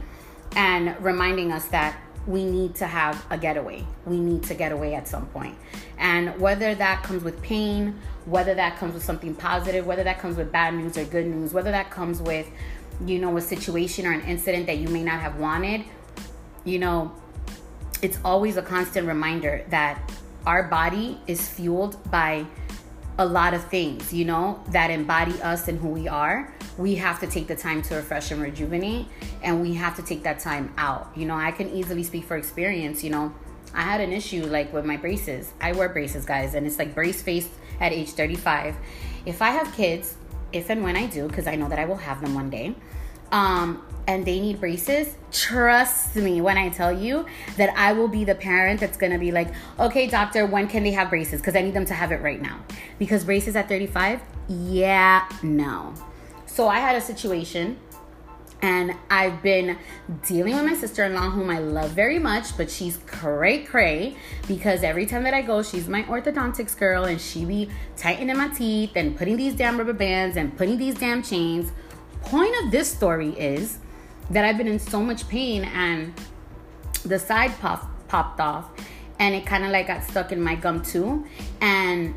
and 0.55 0.95
reminding 1.03 1.51
us 1.51 1.65
that 1.69 1.99
we 2.27 2.45
need 2.45 2.75
to 2.75 2.85
have 2.85 3.25
a 3.31 3.37
getaway. 3.37 3.83
We 4.05 4.19
need 4.19 4.43
to 4.43 4.53
get 4.53 4.71
away 4.71 4.93
at 4.93 5.07
some 5.07 5.25
point. 5.27 5.57
And 5.97 6.39
whether 6.39 6.75
that 6.75 7.01
comes 7.01 7.23
with 7.23 7.41
pain, 7.41 7.99
whether 8.25 8.53
that 8.53 8.77
comes 8.77 8.93
with 8.93 9.03
something 9.03 9.33
positive, 9.33 9.87
whether 9.87 10.03
that 10.03 10.19
comes 10.19 10.37
with 10.37 10.51
bad 10.51 10.75
news 10.75 10.97
or 10.97 11.05
good 11.05 11.25
news, 11.25 11.51
whether 11.51 11.71
that 11.71 11.89
comes 11.89 12.21
with, 12.21 12.47
you 13.05 13.17
know, 13.17 13.35
a 13.37 13.41
situation 13.41 14.05
or 14.05 14.11
an 14.11 14.21
incident 14.21 14.67
that 14.67 14.77
you 14.77 14.89
may 14.89 15.01
not 15.01 15.19
have 15.19 15.39
wanted, 15.39 15.83
you 16.69 16.79
know, 16.79 17.11
it's 18.01 18.19
always 18.23 18.57
a 18.57 18.61
constant 18.61 19.07
reminder 19.07 19.65
that 19.69 20.11
our 20.45 20.63
body 20.63 21.19
is 21.27 21.47
fueled 21.47 21.97
by 22.11 22.45
a 23.17 23.25
lot 23.25 23.53
of 23.53 23.63
things, 23.65 24.13
you 24.13 24.25
know, 24.25 24.63
that 24.69 24.91
embody 24.91 25.41
us 25.41 25.67
and 25.67 25.79
who 25.79 25.87
we 25.87 26.07
are. 26.07 26.53
We 26.77 26.95
have 26.95 27.19
to 27.21 27.27
take 27.27 27.47
the 27.47 27.55
time 27.55 27.81
to 27.83 27.95
refresh 27.95 28.29
and 28.31 28.41
rejuvenate 28.41 29.07
and 29.41 29.61
we 29.61 29.73
have 29.73 29.95
to 29.95 30.03
take 30.03 30.23
that 30.23 30.39
time 30.39 30.73
out. 30.77 31.11
You 31.15 31.25
know 31.25 31.35
i 31.35 31.51
can 31.51 31.69
easily 31.69 32.03
speak 32.03 32.25
for 32.25 32.37
experience 32.37 33.03
you 33.03 33.09
know. 33.09 33.33
I 33.73 33.81
had 33.81 34.01
an 34.01 34.13
issue 34.13 34.45
like 34.45 34.71
with 34.73 34.85
my 34.85 34.97
braces. 34.97 35.51
I 35.59 35.71
wear 35.71 35.89
braces 35.89 36.25
guys 36.25 36.53
and 36.53 36.65
it's 36.65 36.79
like 36.79 36.95
brace 36.95 37.21
face 37.21 37.49
at 37.79 37.91
age 37.91 38.09
35 38.09 38.75
if 39.25 39.41
i 39.41 39.51
have 39.51 39.71
kids 39.75 40.15
if 40.51 40.69
and 40.69 40.83
when 40.83 40.95
i 40.95 41.05
do 41.05 41.27
because 41.27 41.47
i 41.47 41.55
know 41.55 41.69
that 41.69 41.79
i 41.79 41.85
will 41.85 41.97
have 41.97 42.21
them 42.21 42.33
one 42.33 42.49
day 42.49 42.73
um, 43.31 43.83
and 44.07 44.25
they 44.25 44.39
need 44.39 44.59
braces, 44.59 45.15
trust 45.31 46.15
me 46.15 46.39
when 46.39 46.57
I 46.57 46.69
tell 46.69 46.97
you 46.97 47.25
that 47.57 47.73
I 47.77 47.91
will 47.93 48.07
be 48.07 48.23
the 48.23 48.35
parent 48.35 48.79
that's 48.79 48.97
gonna 48.97 49.19
be 49.19 49.31
like, 49.31 49.53
okay, 49.79 50.07
doctor, 50.07 50.45
when 50.45 50.67
can 50.67 50.83
they 50.83 50.91
have 50.91 51.09
braces? 51.09 51.41
Because 51.41 51.55
I 51.55 51.61
need 51.61 51.73
them 51.73 51.85
to 51.85 51.93
have 51.93 52.11
it 52.11 52.21
right 52.21 52.41
now. 52.41 52.59
Because 52.99 53.25
braces 53.25 53.55
at 53.55 53.67
35, 53.67 54.21
yeah, 54.47 55.27
no. 55.43 55.93
So 56.45 56.67
I 56.67 56.79
had 56.79 56.95
a 56.95 57.01
situation 57.01 57.77
and 58.61 58.95
I've 59.11 59.43
been 59.43 59.77
dealing 60.25 60.55
with 60.55 60.65
my 60.65 60.73
sister 60.73 61.03
in 61.03 61.13
law, 61.13 61.29
whom 61.29 61.49
I 61.49 61.59
love 61.59 61.91
very 61.91 62.17
much, 62.17 62.57
but 62.57 62.71
she's 62.71 62.97
cray 63.05 63.63
cray 63.63 64.15
because 64.47 64.83
every 64.83 65.05
time 65.05 65.23
that 65.25 65.33
I 65.33 65.41
go, 65.43 65.61
she's 65.61 65.87
my 65.87 66.03
orthodontics 66.03 66.77
girl 66.77 67.03
and 67.03 67.21
she 67.21 67.45
be 67.45 67.69
tightening 67.95 68.35
my 68.35 68.47
teeth 68.47 68.93
and 68.95 69.15
putting 69.15 69.37
these 69.37 69.53
damn 69.53 69.77
rubber 69.77 69.93
bands 69.93 70.37
and 70.37 70.57
putting 70.57 70.77
these 70.77 70.95
damn 70.95 71.21
chains. 71.21 71.71
Point 72.23 72.53
of 72.63 72.71
this 72.71 72.91
story 72.91 73.29
is 73.29 73.79
that 74.29 74.43
I've 74.43 74.57
been 74.57 74.67
in 74.67 74.79
so 74.79 75.01
much 75.01 75.27
pain 75.27 75.63
and 75.63 76.13
the 77.03 77.19
side 77.19 77.57
puff 77.59 77.85
popped 78.07 78.39
off 78.39 78.69
and 79.19 79.33
it 79.33 79.45
kind 79.45 79.63
of 79.63 79.71
like 79.71 79.87
got 79.87 80.03
stuck 80.03 80.31
in 80.31 80.41
my 80.41 80.55
gum 80.55 80.81
too. 80.81 81.25
And 81.61 82.15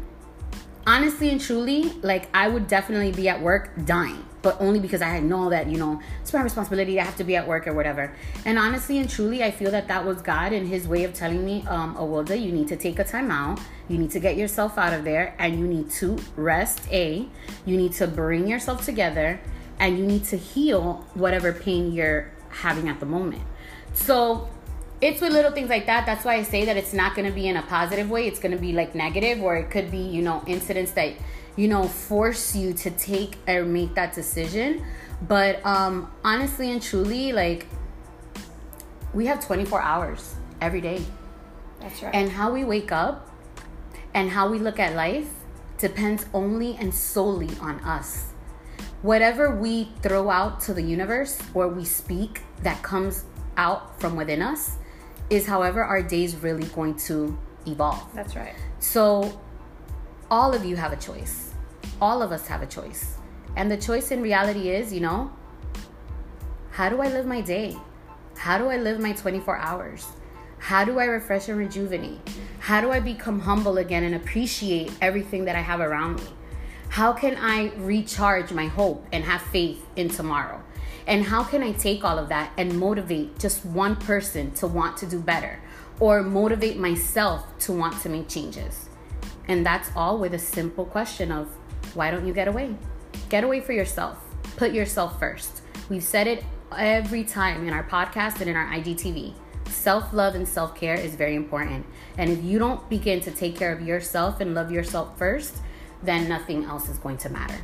honestly 0.86 1.30
and 1.30 1.40
truly, 1.40 1.92
like 2.02 2.28
I 2.34 2.48
would 2.48 2.66
definitely 2.66 3.12
be 3.12 3.28
at 3.28 3.40
work 3.40 3.72
dying 3.84 4.24
but 4.42 4.56
only 4.60 4.80
because 4.80 5.02
I 5.02 5.20
know 5.20 5.50
that, 5.50 5.68
you 5.68 5.78
know, 5.78 6.00
it's 6.22 6.32
my 6.32 6.42
responsibility. 6.42 6.98
I 6.98 7.04
have 7.04 7.16
to 7.16 7.24
be 7.24 7.36
at 7.36 7.46
work 7.46 7.66
or 7.66 7.74
whatever. 7.74 8.12
And 8.44 8.58
honestly 8.58 8.98
and 8.98 9.08
truly, 9.08 9.42
I 9.42 9.50
feel 9.50 9.70
that 9.70 9.88
that 9.88 10.04
was 10.04 10.22
God 10.22 10.52
and 10.52 10.66
His 10.66 10.88
way 10.88 11.04
of 11.04 11.14
telling 11.14 11.44
me, 11.44 11.64
um, 11.68 11.94
Awilda, 11.96 12.40
you 12.40 12.52
need 12.52 12.68
to 12.68 12.76
take 12.76 12.98
a 12.98 13.04
time 13.04 13.30
out. 13.30 13.60
You 13.88 13.98
need 13.98 14.10
to 14.12 14.20
get 14.20 14.36
yourself 14.36 14.78
out 14.78 14.92
of 14.92 15.04
there 15.04 15.34
and 15.38 15.58
you 15.58 15.66
need 15.66 15.90
to 15.92 16.18
rest, 16.36 16.80
A. 16.90 17.28
You 17.66 17.76
need 17.76 17.92
to 17.94 18.06
bring 18.06 18.46
yourself 18.46 18.84
together 18.84 19.40
and 19.80 19.98
you 19.98 20.06
need 20.06 20.22
to 20.26 20.36
heal 20.36 21.04
whatever 21.14 21.52
pain 21.52 21.92
you're 21.92 22.30
having 22.50 22.88
at 22.88 23.00
the 23.00 23.06
moment. 23.06 23.42
So, 23.94 24.48
it's 25.00 25.20
with 25.20 25.32
little 25.32 25.50
things 25.50 25.70
like 25.70 25.86
that. 25.86 26.06
That's 26.06 26.24
why 26.24 26.34
I 26.34 26.42
say 26.42 26.66
that 26.66 26.76
it's 26.76 26.92
not 26.92 27.16
going 27.16 27.26
to 27.26 27.34
be 27.34 27.48
in 27.48 27.56
a 27.56 27.62
positive 27.62 28.10
way. 28.10 28.28
It's 28.28 28.38
going 28.38 28.52
to 28.52 28.58
be 28.58 28.72
like 28.72 28.94
negative, 28.94 29.42
or 29.42 29.56
it 29.56 29.70
could 29.70 29.90
be, 29.90 29.96
you 29.96 30.22
know, 30.22 30.44
incidents 30.46 30.92
that 30.92 31.14
you 31.56 31.68
know, 31.68 31.86
force 31.86 32.54
you 32.54 32.72
to 32.72 32.90
take 32.90 33.36
or 33.48 33.64
make 33.64 33.94
that 33.94 34.14
decision. 34.14 34.84
But 35.20 35.64
um, 35.66 36.10
honestly 36.24 36.72
and 36.72 36.80
truly, 36.80 37.32
like, 37.32 37.66
we 39.12 39.26
have 39.26 39.44
24 39.44 39.82
hours 39.82 40.36
every 40.60 40.80
day. 40.80 41.04
That's 41.80 42.02
right. 42.02 42.14
And 42.14 42.30
how 42.30 42.52
we 42.52 42.64
wake 42.64 42.92
up 42.92 43.28
and 44.14 44.30
how 44.30 44.48
we 44.48 44.58
look 44.58 44.78
at 44.78 44.94
life 44.94 45.28
depends 45.78 46.26
only 46.32 46.76
and 46.76 46.94
solely 46.94 47.50
on 47.60 47.80
us. 47.80 48.28
Whatever 49.02 49.54
we 49.54 49.88
throw 50.02 50.28
out 50.28 50.60
to 50.60 50.74
the 50.74 50.82
universe 50.82 51.38
or 51.54 51.68
we 51.68 51.84
speak 51.84 52.42
that 52.62 52.82
comes 52.82 53.24
out 53.56 53.98
from 53.98 54.14
within 54.14 54.42
us 54.42 54.76
is 55.30 55.46
however 55.46 55.82
our 55.82 56.02
day 56.02 56.24
is 56.24 56.36
really 56.36 56.66
going 56.68 56.96
to 56.96 57.38
evolve. 57.66 58.06
That's 58.14 58.36
right. 58.36 58.54
So 58.78 59.40
all 60.30 60.54
of 60.54 60.64
you 60.64 60.76
have 60.76 60.92
a 60.92 60.96
choice. 60.96 61.54
All 62.00 62.22
of 62.22 62.30
us 62.30 62.46
have 62.46 62.62
a 62.62 62.66
choice. 62.66 63.16
And 63.56 63.70
the 63.70 63.76
choice 63.76 64.10
in 64.10 64.20
reality 64.20 64.68
is, 64.68 64.92
you 64.92 65.00
know, 65.00 65.32
how 66.70 66.88
do 66.88 67.00
I 67.00 67.08
live 67.08 67.26
my 67.26 67.40
day? 67.40 67.76
How 68.36 68.58
do 68.58 68.68
I 68.68 68.76
live 68.76 69.00
my 69.00 69.12
24 69.12 69.56
hours? 69.56 70.06
How 70.58 70.84
do 70.84 70.98
I 70.98 71.04
refresh 71.04 71.48
and 71.48 71.58
rejuvenate? 71.58 72.20
How 72.58 72.80
do 72.80 72.90
I 72.90 73.00
become 73.00 73.40
humble 73.40 73.78
again 73.78 74.04
and 74.04 74.14
appreciate 74.14 74.92
everything 75.00 75.46
that 75.46 75.56
I 75.56 75.60
have 75.60 75.80
around 75.80 76.16
me? 76.16 76.28
How 76.90 77.12
can 77.12 77.36
I 77.36 77.70
recharge 77.76 78.50
my 78.50 78.66
hope 78.66 79.06
and 79.12 79.22
have 79.22 79.42
faith 79.42 79.86
in 79.94 80.08
tomorrow? 80.08 80.60
And 81.06 81.22
how 81.22 81.44
can 81.44 81.62
I 81.62 81.70
take 81.70 82.02
all 82.02 82.18
of 82.18 82.28
that 82.30 82.52
and 82.58 82.80
motivate 82.80 83.38
just 83.38 83.64
one 83.64 83.94
person 83.94 84.50
to 84.54 84.66
want 84.66 84.96
to 84.96 85.06
do 85.06 85.20
better 85.20 85.60
or 86.00 86.24
motivate 86.24 86.78
myself 86.78 87.46
to 87.60 87.72
want 87.72 88.00
to 88.02 88.08
make 88.08 88.28
changes? 88.28 88.88
And 89.46 89.64
that's 89.64 89.88
all 89.94 90.18
with 90.18 90.34
a 90.34 90.38
simple 90.38 90.84
question 90.84 91.30
of 91.30 91.46
why 91.94 92.10
don't 92.10 92.26
you 92.26 92.34
get 92.34 92.48
away? 92.48 92.74
Get 93.28 93.44
away 93.44 93.60
for 93.60 93.72
yourself. 93.72 94.18
Put 94.56 94.72
yourself 94.72 95.16
first. 95.20 95.62
We've 95.88 96.02
said 96.02 96.26
it 96.26 96.44
every 96.76 97.22
time 97.22 97.68
in 97.68 97.72
our 97.72 97.84
podcast 97.84 98.40
and 98.40 98.50
in 98.50 98.56
our 98.56 98.66
IGTV. 98.66 99.34
Self 99.68 100.12
love 100.12 100.34
and 100.34 100.46
self 100.46 100.74
care 100.74 100.94
is 100.94 101.14
very 101.14 101.36
important. 101.36 101.86
And 102.18 102.30
if 102.30 102.42
you 102.42 102.58
don't 102.58 102.90
begin 102.90 103.20
to 103.20 103.30
take 103.30 103.56
care 103.56 103.72
of 103.72 103.80
yourself 103.80 104.40
and 104.40 104.54
love 104.54 104.72
yourself 104.72 105.16
first, 105.16 105.58
then 106.02 106.28
nothing 106.28 106.64
else 106.64 106.88
is 106.88 106.98
going 106.98 107.18
to 107.18 107.30
matter. 107.30 107.58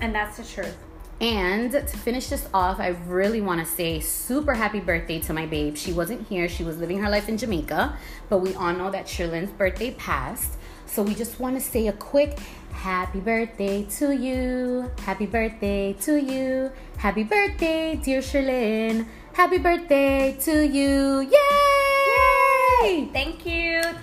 And 0.00 0.14
that's 0.14 0.36
the 0.36 0.44
truth. 0.44 0.76
And 1.20 1.70
to 1.70 1.86
finish 1.86 2.28
this 2.28 2.48
off, 2.52 2.80
I 2.80 2.88
really 3.06 3.40
want 3.40 3.60
to 3.60 3.66
say 3.66 4.00
super 4.00 4.54
happy 4.54 4.80
birthday 4.80 5.20
to 5.20 5.32
my 5.32 5.46
babe. 5.46 5.76
She 5.76 5.92
wasn't 5.92 6.26
here, 6.28 6.48
she 6.48 6.64
was 6.64 6.78
living 6.78 6.98
her 6.98 7.08
life 7.08 7.28
in 7.28 7.38
Jamaica, 7.38 7.96
but 8.28 8.38
we 8.38 8.54
all 8.54 8.72
know 8.72 8.90
that 8.90 9.06
Shirlin's 9.06 9.52
birthday 9.52 9.92
passed. 9.92 10.54
So 10.86 11.02
we 11.02 11.14
just 11.14 11.40
want 11.40 11.56
to 11.56 11.60
say 11.60 11.86
a 11.88 11.92
quick 11.92 12.38
happy 12.72 13.20
birthday 13.20 13.84
to 13.98 14.14
you. 14.14 14.90
Happy 15.00 15.26
birthday 15.26 15.94
to 16.02 16.16
you. 16.16 16.70
Happy 16.98 17.22
birthday, 17.22 17.96
dear 17.96 18.20
Sherlyn. 18.20 19.06
Happy 19.32 19.58
birthday 19.58 20.36
to 20.40 20.66
you. 20.66 21.20
Yay! 21.20 21.73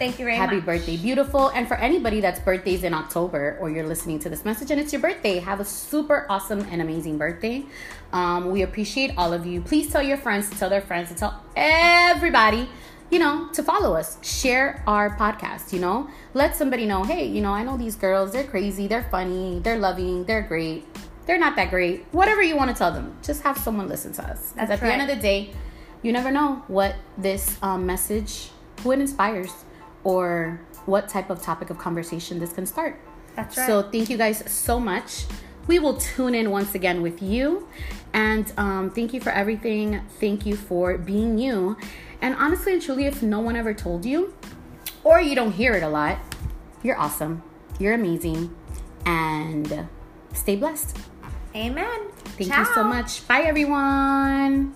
Thank 0.02 0.18
you. 0.18 0.26
Very 0.26 0.36
Happy 0.36 0.56
much. 0.56 0.66
birthday, 0.66 0.98
beautiful. 0.98 1.50
And 1.50 1.68
for 1.68 1.76
anybody 1.76 2.22
that's 2.22 2.40
birthdays 2.40 2.84
in 2.84 2.92
October 2.92 3.56
or 3.62 3.70
you're 3.70 3.86
listening 3.86 4.18
to 4.22 4.30
this 4.30 4.44
message 4.44 4.72
and 4.72 4.82
it's 4.82 4.92
your 4.92 5.00
birthday, 5.00 5.38
have 5.38 5.60
a 5.60 5.64
super 5.64 6.26
awesome 6.28 6.62
and 6.72 6.82
amazing 6.82 7.20
birthday. 7.20 7.64
Um, 8.12 8.50
we 8.50 8.64
appreciate 8.64 9.14
all 9.16 9.32
of 9.32 9.46
you. 9.46 9.62
Please 9.62 9.92
tell 9.92 10.02
your 10.02 10.18
friends 10.18 10.50
to 10.50 10.58
tell 10.58 10.72
their 10.72 10.82
friends 10.82 11.10
to 11.10 11.16
tell 11.16 11.44
everybody, 11.56 12.68
you 13.12 13.20
know, 13.20 13.50
to 13.54 13.62
follow 13.62 13.94
us. 13.94 14.18
Share 14.28 14.84
our 14.88 15.16
podcast, 15.18 15.72
you 15.72 15.78
know. 15.78 16.10
Let 16.34 16.56
somebody 16.56 16.88
know, 16.88 17.04
hey, 17.04 17.28
you 17.28 17.40
know, 17.40 17.52
I 17.52 17.64
know 17.64 17.78
these 17.78 17.96
girls, 17.96 18.32
they're 18.32 18.44
crazy, 18.44 18.88
they're 18.88 19.08
funny, 19.12 19.60
they're 19.60 19.78
loving, 19.78 20.24
they're 20.24 20.42
great. 20.42 20.84
They're 21.28 21.38
not 21.38 21.56
that 21.58 21.70
great. 21.70 22.08
Whatever 22.12 22.42
you 22.42 22.58
want 22.58 22.72
to 22.72 22.76
tell 22.76 22.92
them, 22.92 23.16
just 23.22 23.44
have 23.44 23.56
someone 23.56 23.88
listen 23.88 24.14
to 24.14 24.24
us. 24.24 24.52
Because 24.54 24.64
at 24.64 24.68
That's 24.68 24.82
the 24.82 24.92
end 24.92 25.04
of 25.04 25.16
the 25.16 25.22
day, 25.22 25.54
you 26.02 26.12
never 26.12 26.32
know 26.32 26.64
what 26.68 26.96
this 27.20 27.60
um, 27.62 27.86
message, 27.86 28.50
who 28.82 28.94
it 28.94 29.00
inspires, 29.00 29.54
or 30.04 30.60
what 30.86 31.08
type 31.08 31.30
of 31.30 31.42
topic 31.42 31.70
of 31.70 31.78
conversation 31.78 32.40
this 32.40 32.54
can 32.54 32.66
start. 32.66 33.00
That's 33.36 33.58
right. 33.58 33.68
So 33.68 33.84
thank 33.84 34.10
you 34.10 34.18
guys 34.18 34.44
so 34.52 34.80
much. 34.80 35.26
We 35.68 35.80
will 35.80 35.98
tune 35.98 36.36
in 36.36 36.50
once 36.50 36.76
again 36.76 37.02
with 37.02 37.22
you, 37.22 37.68
and 38.14 38.52
um, 38.58 38.90
thank 38.90 39.14
you 39.14 39.22
for 39.22 39.30
everything. 39.30 40.02
Thank 40.20 40.46
you 40.46 40.56
for 40.56 40.98
being 40.98 41.38
you. 41.38 41.78
And 42.22 42.36
honestly 42.36 42.74
and 42.74 42.82
truly, 42.82 43.06
if 43.06 43.22
no 43.22 43.40
one 43.40 43.56
ever 43.56 43.74
told 43.74 44.04
you, 44.06 44.34
or 45.04 45.22
you 45.22 45.36
don't 45.36 45.52
hear 45.52 45.74
it 45.74 45.84
a 45.84 45.90
lot, 45.90 46.18
you're 46.84 46.98
awesome. 46.98 47.44
You're 47.80 47.94
amazing, 47.94 48.56
and 49.06 49.88
stay 50.34 50.56
blessed. 50.56 50.98
Amen. 51.56 52.10
Thank 52.38 52.58
you 52.58 52.66
so 52.74 52.84
much. 52.84 53.28
Bye, 53.28 53.42
everyone. 53.42 54.76